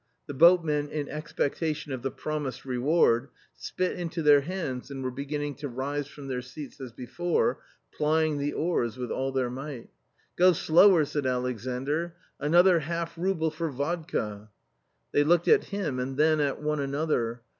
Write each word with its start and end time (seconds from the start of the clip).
The 0.25 0.33
boatmen 0.33 0.89
in 0.89 1.07
expectation 1.09 1.91
of 1.91 2.01
the 2.01 2.09
promised 2.09 2.65
reward, 2.65 3.29
spit 3.55 3.95
into 3.99 4.23
their 4.23 4.41
hands 4.41 4.89
and 4.89 5.03
were 5.03 5.11
beginning 5.11 5.53
to 5.57 5.67
rise 5.69 6.07
from 6.07 6.27
their 6.27 6.41
seats 6.41 6.81
as 6.81 6.91
before, 6.91 7.61
plying 7.95 8.39
the 8.39 8.51
oars 8.51 8.97
with 8.97 9.11
all 9.11 9.31
their 9.31 9.51
might." 9.51 9.91
Go 10.39 10.53
slower!" 10.53 11.05
said 11.05 11.27
Alexandr," 11.27 12.15
another 12.49 12.79
half 12.79 13.15
rouble 13.15 13.51
for 13.51 13.69
vodka!" 13.69 14.49
They 15.13 15.23
looked 15.23 15.47
at 15.47 15.65
him 15.65 15.99
and 15.99 16.17
then 16.17 16.39
at 16.39 16.59
one 16.63 16.79
another. 16.79 17.41